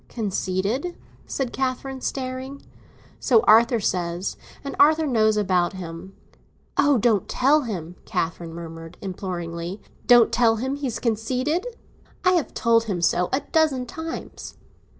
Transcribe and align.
"Conceited?" 0.09 0.95
said 1.27 1.53
Catherine, 1.53 2.01
staring. 2.01 2.63
"So 3.19 3.41
Arthur 3.41 3.79
says, 3.79 4.35
and 4.63 4.75
Arthur 4.79 5.05
knows 5.05 5.37
about 5.37 5.73
him." 5.73 6.15
"Oh, 6.75 6.97
don't 6.97 7.29
tell 7.29 7.61
him!" 7.65 7.95
Catherine 8.03 8.51
murmured 8.55 8.97
imploringly. 9.01 9.79
"Don't 10.07 10.31
tell 10.31 10.55
him 10.55 10.75
he's 10.77 10.97
conceited? 10.97 11.67
I 12.25 12.31
have 12.31 12.55
told 12.55 12.85
him 12.85 12.99
so 12.99 13.29
a 13.31 13.41
dozen 13.51 13.85
times." 13.85 14.57